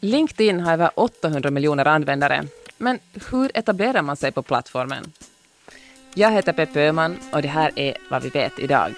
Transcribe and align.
LinkedIn 0.00 0.60
har 0.60 0.72
över 0.72 0.90
800 0.94 1.50
miljoner 1.50 1.84
användare. 1.84 2.44
Men 2.78 2.98
hur 3.30 3.50
etablerar 3.54 4.02
man 4.02 4.16
sig 4.16 4.32
på 4.32 4.42
plattformen? 4.42 5.12
Jag 6.14 6.30
heter 6.30 6.52
Peppe 6.52 6.80
Öhman 6.80 7.16
och 7.32 7.42
det 7.42 7.48
här 7.48 7.72
är 7.76 7.96
vad 8.10 8.22
vi 8.22 8.28
vet 8.28 8.58
idag. 8.58 8.94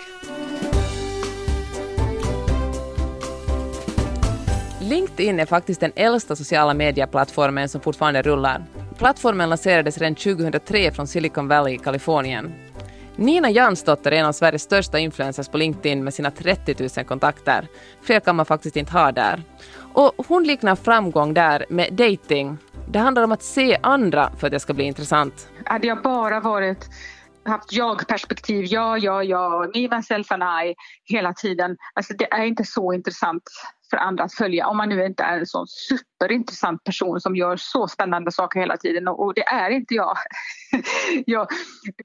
LinkedIn 4.81 5.41
är 5.41 5.47
faktiskt 5.47 5.81
den 5.81 5.93
äldsta 5.97 6.37
sociala 6.37 6.75
medieplattformen 6.75 7.69
som 7.69 7.81
fortfarande 7.81 8.23
rullar. 8.23 8.65
Plattformen 8.99 9.49
lanserades 9.49 9.99
redan 9.99 10.15
2003 10.15 10.93
från 10.93 11.07
Silicon 11.07 11.49
Valley 11.49 11.75
i 11.75 11.79
Kalifornien. 11.79 12.53
Nina 13.17 13.51
Jansdotter 13.51 14.13
är 14.13 14.17
en 14.17 14.27
av 14.27 14.33
Sveriges 14.33 14.63
största 14.63 14.99
influencers 14.99 15.49
på 15.49 15.59
LinkedIn 15.59 16.05
med 16.05 16.15
sina 16.15 16.31
30 16.31 16.89
000 16.97 17.07
kontakter. 17.07 17.69
Fler 18.03 18.21
kan 18.21 18.37
man 18.37 18.47
faktiskt 18.47 18.77
inte 18.77 18.93
ha 18.93 19.13
där. 19.13 19.43
Och 19.93 20.13
hon 20.29 20.45
liknar 20.45 20.77
framgång 20.77 21.35
där 21.35 21.67
med 21.69 21.93
dating. 21.93 22.59
Det 22.89 22.99
handlar 22.99 23.23
om 23.23 23.33
att 23.33 23.43
se 23.43 23.79
andra 23.83 24.33
för 24.37 24.47
att 24.47 24.51
det 24.51 24.61
ska 24.61 24.75
bli 24.75 24.85
intressant. 24.85 25.49
Hade 25.65 25.87
jag 25.87 26.03
bara 26.03 26.41
varit 26.41 26.89
haft 27.45 27.73
jag-perspektiv, 27.73 28.65
ja, 28.69 28.99
ja, 28.99 29.25
ja, 29.25 29.67
me, 29.75 29.97
myself 29.97 30.33
and 30.33 30.43
I 30.43 30.75
hela 31.05 31.33
tiden. 31.33 31.77
Alltså 31.95 32.15
det 32.15 32.33
är 32.33 32.45
inte 32.45 32.65
så 32.65 32.93
intressant 32.93 33.43
för 33.91 33.97
andra 33.97 34.25
att 34.25 34.35
följa 34.35 34.67
om 34.67 34.77
man 34.77 34.89
nu 34.89 35.07
inte 35.07 35.23
är 35.23 35.39
en 35.39 35.47
sån 35.47 35.67
superintressant 35.67 36.85
person 36.85 37.21
som 37.21 37.37
gör 37.37 37.57
så 37.57 37.89
spännande 37.89 38.33
saker 38.33 38.61
hela 38.61 38.77
tiden 38.77 39.09
och 39.09 39.35
det 39.35 39.45
är 39.45 39.71
inte 39.71 39.95
jag. 39.95 40.17
jag 41.27 41.49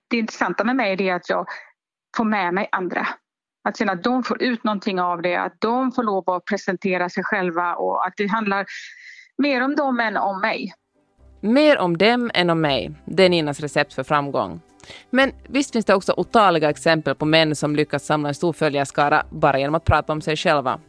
det 0.10 0.18
intressanta 0.18 0.64
med 0.64 0.76
mig 0.76 1.08
är 1.08 1.16
att 1.16 1.30
jag 1.30 1.46
får 2.18 2.26
med 2.26 2.54
mig 2.54 2.70
andra. 2.72 3.08
Att 3.70 3.78
känna 3.78 3.92
att 3.92 4.04
de 4.04 4.24
får 4.24 4.44
ut 4.44 4.64
någonting 4.64 5.02
av 5.02 5.22
det, 5.22 5.36
att 5.36 5.56
de 5.60 5.92
får 5.92 6.04
lov 6.04 6.30
att 6.30 6.46
presentera 6.46 7.10
sig 7.10 7.24
själva 7.24 7.76
och 7.76 8.06
att 8.08 8.14
det 8.18 8.28
handlar 8.28 8.66
mer 9.38 9.62
om 9.62 9.76
dem 9.76 10.00
än 10.00 10.18
om 10.18 10.42
mig. 10.42 10.74
Mer 11.42 11.78
om 11.78 11.98
dem 11.98 12.32
än 12.34 12.50
om 12.50 12.62
mig, 12.62 12.92
det 13.06 13.24
är 13.24 13.30
Ninas 13.30 13.60
recept 13.60 13.94
för 13.94 14.04
framgång. 14.04 14.62
Men 15.10 15.32
visst 15.48 15.72
finns 15.72 15.86
det 15.86 15.96
också 15.96 16.14
otaliga 16.18 16.70
exempel 16.70 17.16
på 17.16 17.26
män 17.26 17.56
som 17.56 17.76
lyckats 17.76 18.06
samla 18.06 18.30
en 18.30 18.36
stor 18.36 18.54
följarskara 18.54 19.26
bara 19.30 19.60
genom 19.60 19.76
att 19.76 19.86
prata 19.86 20.14
om 20.14 20.22
sig 20.22 20.38
själva. 20.38 20.80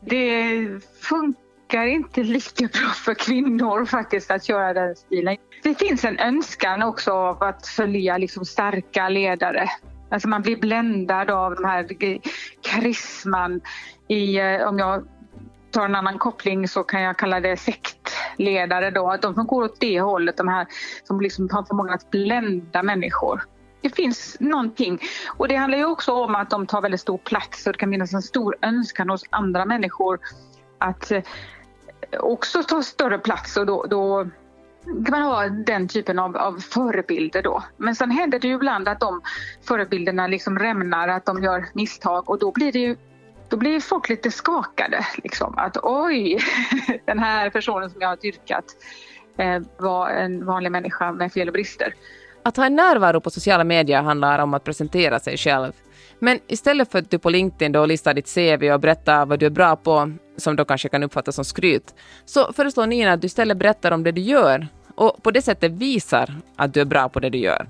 Det 0.00 0.68
funkar 1.02 1.86
inte 1.86 2.22
lika 2.22 2.66
bra 2.66 2.88
för 3.04 3.14
kvinnor 3.14 3.84
faktiskt 3.84 4.30
att 4.30 4.48
göra 4.48 4.72
den 4.72 4.96
stilen. 4.96 5.36
Det 5.62 5.74
finns 5.74 6.04
en 6.04 6.18
önskan 6.18 6.82
också 6.82 7.12
av 7.12 7.42
att 7.42 7.66
följa 7.66 8.18
liksom 8.18 8.44
starka 8.44 9.08
ledare. 9.08 9.68
Alltså 10.10 10.28
man 10.28 10.42
blir 10.42 10.56
bländad 10.56 11.30
av 11.30 11.54
den 11.54 11.64
här 11.64 11.86
karisman 12.62 13.60
i, 14.08 14.38
eh, 14.38 14.68
om 14.68 14.78
jag 14.78 15.04
tar 15.70 15.84
en 15.84 15.94
annan 15.94 16.18
koppling 16.18 16.68
så 16.68 16.82
kan 16.82 17.02
jag 17.02 17.18
kalla 17.18 17.40
det 17.40 17.56
sektledare 17.56 18.90
då. 18.90 19.16
De 19.22 19.34
som 19.34 19.46
går 19.46 19.62
åt 19.62 19.80
det 19.80 20.00
hållet, 20.00 20.36
de 20.36 20.48
här 20.48 20.66
som 21.04 21.20
liksom 21.20 21.48
har 21.52 21.64
förmågan 21.64 21.94
att 21.94 22.10
blända 22.10 22.82
människor. 22.82 23.42
Det 23.80 23.90
finns 23.90 24.36
någonting 24.40 25.00
och 25.36 25.48
det 25.48 25.56
handlar 25.56 25.78
ju 25.78 25.84
också 25.84 26.12
om 26.12 26.34
att 26.34 26.50
de 26.50 26.66
tar 26.66 26.80
väldigt 26.80 27.00
stor 27.00 27.18
plats 27.18 27.66
och 27.66 27.72
det 27.72 27.78
kan 27.78 27.90
finnas 27.90 28.14
en 28.14 28.22
stor 28.22 28.56
önskan 28.62 29.10
hos 29.10 29.24
andra 29.30 29.64
människor 29.64 30.18
att 30.78 31.10
eh, 31.10 31.22
också 32.20 32.62
ta 32.62 32.82
större 32.82 33.18
plats 33.18 33.56
och 33.56 33.66
då, 33.66 33.86
då 33.90 34.28
kan 34.84 35.10
man 35.10 35.22
ha 35.22 35.48
den 35.48 35.88
typen 35.88 36.18
av, 36.18 36.36
av 36.36 36.58
förebilder 36.58 37.42
då. 37.42 37.62
Men 37.76 37.94
sen 37.94 38.10
händer 38.10 38.38
det 38.38 38.48
ju 38.48 38.54
ibland 38.54 38.88
att 38.88 39.00
de 39.00 39.20
förebilderna 39.62 40.26
liksom 40.26 40.58
rämnar, 40.58 41.08
att 41.08 41.26
de 41.26 41.42
gör 41.42 41.66
misstag 41.72 42.30
och 42.30 42.38
då 42.38 42.52
blir 42.52 42.72
det 42.72 42.78
ju 42.78 42.96
då 43.48 43.56
blir 43.56 43.80
folk 43.80 44.08
lite 44.08 44.30
skakade. 44.30 45.06
Liksom, 45.22 45.58
att 45.58 45.76
oj, 45.82 46.38
den 47.04 47.18
här 47.18 47.50
personen 47.50 47.90
som 47.90 48.00
jag 48.00 48.08
har 48.08 48.16
dyrkat 48.16 48.64
eh, 49.36 49.62
var 49.78 50.10
en 50.10 50.46
vanlig 50.46 50.72
människa 50.72 51.12
med 51.12 51.32
fel 51.32 51.48
och 51.48 51.52
brister. 51.52 51.94
Att 52.48 52.56
ha 52.56 52.66
en 52.66 52.76
närvaro 52.76 53.20
på 53.20 53.30
sociala 53.30 53.64
medier 53.64 54.02
handlar 54.02 54.38
om 54.38 54.54
att 54.54 54.64
presentera 54.64 55.18
sig 55.20 55.36
själv. 55.36 55.72
Men 56.18 56.38
istället 56.46 56.92
för 56.92 56.98
att 56.98 57.10
du 57.10 57.18
på 57.18 57.30
LinkedIn 57.30 57.72
då 57.72 57.86
listar 57.86 58.14
ditt 58.14 58.34
CV 58.34 58.72
och 58.72 58.80
berättar 58.80 59.26
vad 59.26 59.38
du 59.38 59.46
är 59.46 59.50
bra 59.50 59.76
på, 59.76 60.12
som 60.36 60.56
då 60.56 60.64
kanske 60.64 60.88
kan 60.88 61.02
uppfattas 61.02 61.34
som 61.34 61.44
skryt, 61.44 61.94
så 62.24 62.52
föreslår 62.52 62.86
Nina 62.86 63.12
att 63.12 63.20
du 63.20 63.26
istället 63.26 63.56
berättar 63.56 63.92
om 63.92 64.02
det 64.02 64.12
du 64.12 64.20
gör 64.20 64.68
och 64.94 65.22
på 65.22 65.30
det 65.30 65.42
sättet 65.42 65.72
visar 65.72 66.34
att 66.56 66.74
du 66.74 66.80
är 66.80 66.84
bra 66.84 67.08
på 67.08 67.20
det 67.20 67.30
du 67.30 67.38
gör. 67.38 67.68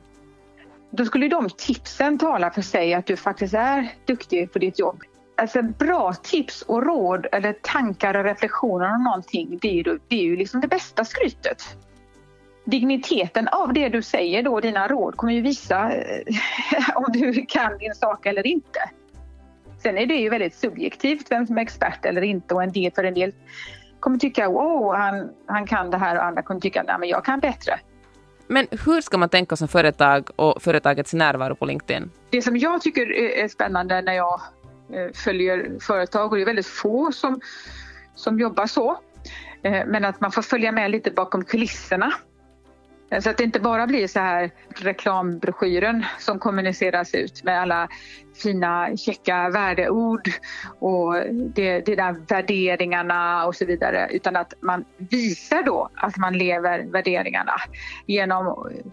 Då 0.90 1.04
skulle 1.04 1.28
de 1.28 1.50
tipsen 1.50 2.18
tala 2.18 2.50
för 2.50 2.62
sig 2.62 2.94
att 2.94 3.06
du 3.06 3.16
faktiskt 3.16 3.54
är 3.54 3.88
duktig 4.06 4.52
på 4.52 4.58
ditt 4.58 4.78
jobb 4.78 5.02
alltså 5.38 5.62
bra 5.62 6.14
tips 6.22 6.62
och 6.62 6.86
råd 6.86 7.26
eller 7.32 7.52
tankar 7.52 8.14
och 8.14 8.24
reflektioner 8.24 8.94
om 8.94 9.04
någonting, 9.04 9.58
det 9.62 9.68
är 9.68 9.72
ju, 9.72 9.98
det 10.08 10.16
är 10.16 10.24
ju 10.24 10.36
liksom 10.36 10.60
det 10.60 10.68
bästa 10.68 11.04
skrytet. 11.04 11.76
Digniteten 12.70 13.48
av 13.48 13.72
det 13.72 13.88
du 13.88 14.02
säger 14.02 14.42
då, 14.42 14.60
dina 14.60 14.88
råd, 14.88 15.16
kommer 15.16 15.32
ju 15.32 15.40
visa 15.40 15.92
eh, 15.92 16.24
om 16.94 17.04
du 17.12 17.46
kan 17.46 17.78
din 17.78 17.94
sak 17.94 18.26
eller 18.26 18.46
inte. 18.46 18.80
Sen 19.82 19.98
är 19.98 20.06
det 20.06 20.14
ju 20.14 20.28
väldigt 20.28 20.54
subjektivt 20.54 21.30
vem 21.30 21.46
som 21.46 21.58
är 21.58 21.62
expert 21.62 22.04
eller 22.04 22.22
inte 22.22 22.54
och 22.54 22.62
en 22.62 22.72
del 22.72 22.92
för 22.92 23.04
en 23.04 23.14
del 23.14 23.32
kommer 24.00 24.18
tycka 24.18 24.48
wow, 24.48 24.94
han, 24.94 25.30
han 25.46 25.66
kan 25.66 25.90
det 25.90 25.98
här 25.98 26.16
och 26.16 26.24
andra 26.24 26.42
kommer 26.42 26.60
tycka 26.60 26.82
nej 26.82 26.96
men 26.98 27.08
jag 27.08 27.24
kan 27.24 27.40
bättre. 27.40 27.80
Men 28.46 28.66
hur 28.70 29.00
ska 29.00 29.18
man 29.18 29.28
tänka 29.28 29.56
som 29.56 29.68
företag 29.68 30.30
och 30.36 30.62
företagets 30.62 31.14
närvaro 31.14 31.54
på 31.54 31.66
LinkedIn? 31.66 32.10
Det 32.30 32.42
som 32.42 32.56
jag 32.56 32.82
tycker 32.82 33.12
är 33.12 33.48
spännande 33.48 34.02
när 34.02 34.12
jag 34.12 34.40
Eh, 34.92 35.12
följer 35.14 35.80
företag 35.80 36.30
och 36.30 36.36
det 36.36 36.42
är 36.42 36.46
väldigt 36.46 36.66
få 36.66 37.12
som, 37.12 37.40
som 38.14 38.40
jobbar 38.40 38.66
så. 38.66 38.98
Eh, 39.62 39.86
men 39.86 40.04
att 40.04 40.20
man 40.20 40.32
får 40.32 40.42
följa 40.42 40.72
med 40.72 40.90
lite 40.90 41.10
bakom 41.10 41.44
kulisserna. 41.44 42.12
Eh, 43.10 43.20
så 43.20 43.30
att 43.30 43.38
det 43.38 43.44
inte 43.44 43.60
bara 43.60 43.86
blir 43.86 44.06
så 44.06 44.20
här 44.20 44.50
reklambroschyren 44.68 46.04
som 46.18 46.38
kommuniceras 46.38 47.14
ut 47.14 47.44
med 47.44 47.60
alla 47.60 47.88
fina 48.42 48.96
käcka 48.96 49.48
värdeord 49.48 50.28
och 50.78 51.14
det, 51.30 51.80
det 51.80 51.96
där 51.96 52.16
värderingarna 52.28 53.46
och 53.46 53.56
så 53.56 53.64
vidare. 53.64 54.08
Utan 54.10 54.36
att 54.36 54.54
man 54.60 54.84
visar 54.96 55.62
då 55.62 55.88
att 55.94 56.16
man 56.16 56.38
lever 56.38 56.84
värderingarna 56.84 57.54
genom 58.06 58.46
eh, 58.46 58.86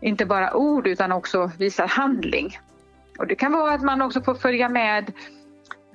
inte 0.00 0.26
bara 0.26 0.54
ord 0.54 0.86
utan 0.86 1.12
också 1.12 1.50
visar 1.58 1.88
handling. 1.88 2.58
Och 3.18 3.26
det 3.26 3.34
kan 3.34 3.52
vara 3.52 3.72
att 3.72 3.82
man 3.82 4.02
också 4.02 4.22
får 4.22 4.34
följa 4.34 4.68
med 4.68 5.12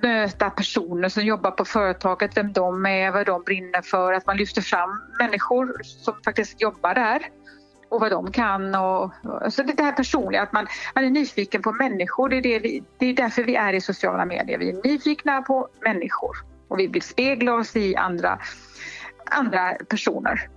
möta 0.02 0.50
personer 0.50 1.08
som 1.08 1.24
jobbar 1.24 1.50
på 1.50 1.64
företaget, 1.64 2.36
vem 2.36 2.52
de 2.52 2.86
är, 2.86 3.10
vad 3.10 3.26
de 3.26 3.42
brinner 3.42 3.82
för, 3.82 4.12
att 4.12 4.26
man 4.26 4.36
lyfter 4.36 4.62
fram 4.62 5.02
människor 5.18 5.76
som 5.82 6.14
faktiskt 6.24 6.60
jobbar 6.60 6.94
där 6.94 7.22
och 7.88 8.00
vad 8.00 8.10
de 8.10 8.32
kan. 8.32 8.74
Och, 8.74 9.12
så 9.52 9.62
det 9.62 9.82
här 9.82 9.92
personliga, 9.92 10.42
att 10.42 10.52
man, 10.52 10.66
man 10.94 11.04
är 11.04 11.10
nyfiken 11.10 11.62
på 11.62 11.72
människor. 11.72 12.28
Det 12.28 12.36
är, 12.36 12.42
det, 12.42 12.58
vi, 12.58 12.82
det 12.98 13.06
är 13.06 13.14
därför 13.14 13.44
vi 13.44 13.56
är 13.56 13.72
i 13.72 13.80
sociala 13.80 14.24
medier. 14.24 14.58
Vi 14.58 14.70
är 14.70 14.80
nyfikna 14.84 15.42
på 15.42 15.68
människor 15.80 16.36
och 16.68 16.78
vi 16.78 16.86
vill 16.86 17.02
spegla 17.02 17.54
oss 17.54 17.76
i 17.76 17.96
andra, 17.96 18.38
andra 19.24 19.74
personer. 19.88 20.48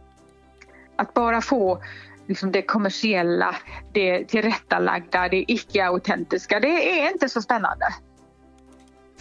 Att 0.95 1.13
bara 1.13 1.41
få 1.41 1.83
liksom 2.27 2.51
det 2.51 2.61
kommersiella, 2.61 3.55
det 3.93 4.25
tillrättalagda, 4.25 5.27
det 5.27 5.51
icke-autentiska. 5.51 6.59
Det 6.59 7.01
är 7.01 7.11
inte 7.11 7.29
så 7.29 7.41
spännande. 7.41 7.85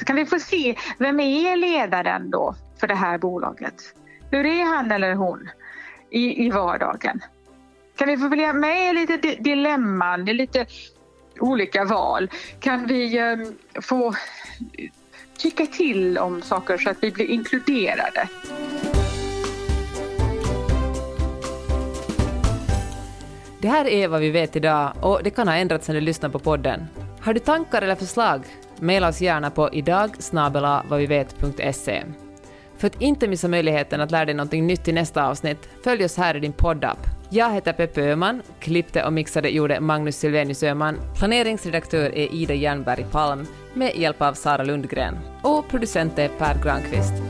Så 0.00 0.06
kan 0.06 0.16
vi 0.16 0.26
få 0.26 0.38
se, 0.38 0.74
vem 0.98 1.20
är 1.20 1.56
ledaren 1.56 2.30
då 2.30 2.54
för 2.80 2.86
det 2.86 2.94
här 2.94 3.18
bolaget? 3.18 3.74
Hur 4.30 4.46
är 4.46 4.64
han 4.64 4.90
eller 4.90 5.14
hon 5.14 5.50
i, 6.10 6.46
i 6.46 6.50
vardagen? 6.50 7.20
Kan 7.96 8.08
vi 8.08 8.16
få 8.16 8.28
följa 8.28 8.52
med 8.52 8.94
lite 8.94 9.16
dilemman, 9.16 10.24
lite 10.24 10.66
olika 11.40 11.84
val? 11.84 12.30
Kan 12.60 12.86
vi 12.86 13.18
ehm, 13.18 13.54
få 13.82 14.14
tycka 15.38 15.66
till 15.66 16.18
om 16.18 16.42
saker 16.42 16.78
så 16.78 16.90
att 16.90 16.98
vi 17.00 17.10
blir 17.10 17.30
inkluderade? 17.30 18.28
Det 23.58 23.68
här 23.68 23.88
är 23.88 24.08
vad 24.08 24.20
vi 24.20 24.30
vet 24.30 24.56
idag 24.56 24.92
och 25.00 25.20
det 25.24 25.30
kan 25.30 25.48
ha 25.48 25.54
ändrats 25.54 25.88
när 25.88 25.94
du 25.94 26.00
lyssnar 26.00 26.28
på 26.30 26.38
podden. 26.38 26.86
Har 27.20 27.34
du 27.34 27.40
tankar 27.40 27.82
eller 27.82 27.94
förslag? 27.94 28.44
Maila 28.80 29.08
oss 29.08 29.20
gärna 29.20 29.50
på 29.50 29.70
idag 29.72 30.10
För 32.78 32.86
att 32.86 33.02
inte 33.02 33.28
missa 33.28 33.48
möjligheten 33.48 34.00
att 34.00 34.10
lära 34.10 34.24
dig 34.24 34.34
något 34.34 34.52
nytt 34.52 34.88
i 34.88 34.92
nästa 34.92 35.26
avsnitt, 35.26 35.68
följ 35.84 36.04
oss 36.04 36.16
här 36.16 36.36
i 36.36 36.40
din 36.40 36.52
poddapp. 36.52 36.98
Jag 37.30 37.54
heter 37.54 37.72
Peppe 37.72 38.02
Öhman, 38.02 38.42
klippte 38.60 39.04
och 39.04 39.12
mixade 39.12 39.48
gjorde 39.48 39.80
Magnus 39.80 40.16
Silvenius 40.16 40.62
Öhman, 40.62 41.00
planeringsredaktör 41.18 42.18
är 42.18 42.34
Ida 42.34 42.54
Jernberg 42.54 43.06
Palm 43.12 43.46
med 43.74 43.96
hjälp 43.96 44.22
av 44.22 44.32
Sara 44.34 44.62
Lundgren 44.62 45.18
och 45.42 45.68
producent 45.68 46.18
är 46.18 46.28
Per 46.28 46.62
Granqvist. 46.62 47.29